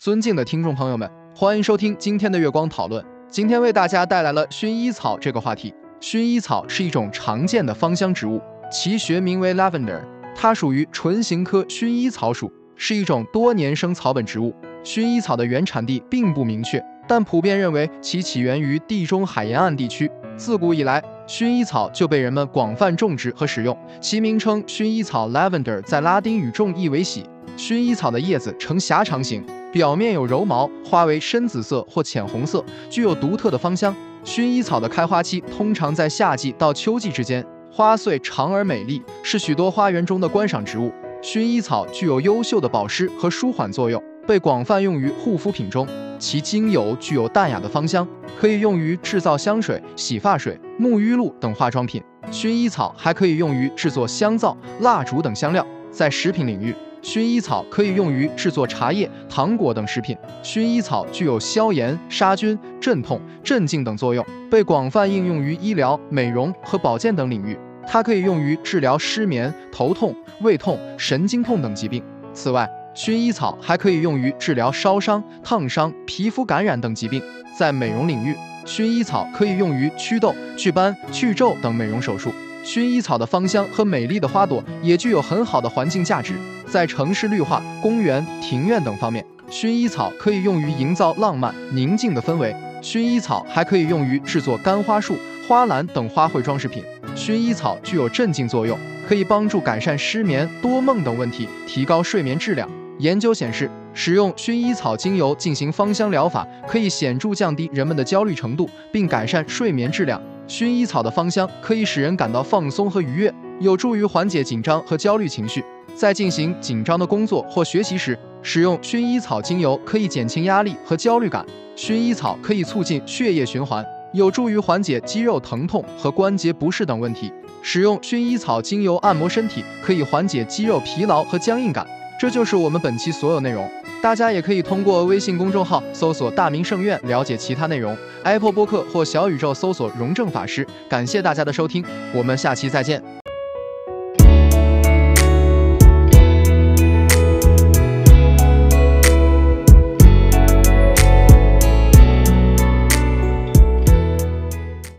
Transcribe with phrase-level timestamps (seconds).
[0.00, 1.06] 尊敬的听众朋友们，
[1.36, 3.04] 欢迎收听今天的月光讨论。
[3.28, 5.74] 今天为大家带来了薰衣草这个话题。
[6.00, 8.40] 薰衣草是一种常见的芳香植物，
[8.72, 10.00] 其学名为 lavender，
[10.34, 14.54] 它属于唇形科薰衣草属，是一种多年生草本植物。
[14.82, 20.10] 薰衣草的原产地并不明确，但普遍认为其起源于地中海沿岸地区。
[20.34, 23.76] 自古以来，薰衣草就被人们广泛种植和使用。
[24.00, 27.22] 其名称薰衣草 lavender 在拉丁语中意为喜。
[27.58, 33.94] 薰衣草的叶子呈狭长形，表面有柔毛，花为深紫色或浅红色，具有独特的芳香。
[34.24, 40.92] 薰衣草的开花期通常在夏季到秋季之间，花穗长而美丽，是许多花园中的观赏植物。
[41.22, 45.86] 薰衣草具有优秀的保湿和舒缓作用，被广泛用于护肤品中。
[46.18, 48.06] 其精油具有淡雅的芳香，
[48.38, 52.02] 可以用于制造香水、洗发水、沐浴露等化妆品。
[52.30, 55.66] 薰衣草还可以用于制作香皂、蜡烛等香料。
[55.90, 60.16] 在食品领域，薰衣草可以用于制作茶叶、糖果等食品。
[60.42, 67.58] 薰衣草具有消炎、杀菌、镇痛、镇静等作用，被广泛应用于医疗、美容和保健等领域。
[67.86, 72.02] 它可以用于治疗失眠、头痛、胃痛、神经痛等疾病。
[72.32, 77.22] 此外，薰衣草还可以用于治疗烧伤、烫伤、皮肤感染等疾病。
[77.58, 78.34] 在美容领域，
[78.64, 82.30] 薰衣草可以用于祛痘、祛斑、去皱等美容手术。
[82.62, 86.34] 薰衣草的芳香和美丽的花朵也具有很好的环境价值。
[86.70, 92.54] 在城市绿化、公园、庭院等方面，薰衣草可以用于营造浪漫、宁静的氛围。
[92.80, 95.16] 薰衣草还可以用于制作干花束、
[95.48, 96.84] 花篮等花卉装饰品。
[97.16, 102.70] 薰衣草具有镇静作用，可以帮助改善失眠、多梦等问题，提高睡眠质量。
[103.00, 110.22] 研究显示，使用薰衣草精油进行芳香疗法，可以显著降低人们的焦虑程度，并改善睡眠质量。
[110.46, 115.64] 薰衣草的芳香可以使人感到放松和愉悦，有助于缓解紧张和焦虑情绪。
[115.94, 121.44] 在进行紧张的工作或学习时，使用薰衣草精油可以减轻压力和焦虑感。
[121.76, 127.32] 薰衣草可以促进血液循环，有助于缓解肌肉疼痛和关节不适等问题。
[127.62, 131.86] 使用薰衣草精油按摩身体，可以缓解肌肉疲劳和僵硬感。
[132.18, 133.70] 这就是我们本期所有内容，
[134.02, 140.66] 大家也可以通过微信公众号搜索“大明圣院”了解其他内容，Apple 播客或小宇宙搜索“荣正法师”。
[140.88, 141.82] 感谢大家的收听，
[142.14, 143.19] 我们下期再见。